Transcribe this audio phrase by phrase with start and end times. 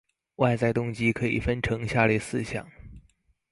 [0.37, 2.67] 外在动机可以分成下列四项